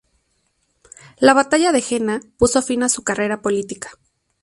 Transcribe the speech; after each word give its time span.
La 1.17 1.35
Batalla 1.35 1.71
de 1.71 1.79
Jena 1.79 2.21
puso 2.39 2.63
fin 2.63 2.81
a 2.81 2.89
su 2.89 3.03
carrera 3.03 3.43
política. 3.43 3.91